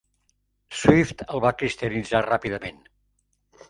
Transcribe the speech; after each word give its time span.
Swift 0.77 1.23
el 1.27 1.43
va 1.45 1.53
cristianitzar 1.61 2.25
ràpidament. 2.33 2.85